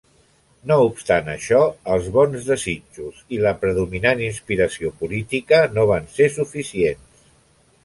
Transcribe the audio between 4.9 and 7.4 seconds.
política no van ser suficients.